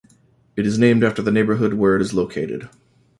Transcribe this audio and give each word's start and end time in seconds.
It 0.55 0.65
is 0.65 0.79
named 0.79 1.03
after 1.03 1.21
the 1.21 1.29
neighborhood 1.31 1.75
where 1.75 1.95
it 1.95 2.01
is 2.01 2.11
located. 2.11 2.67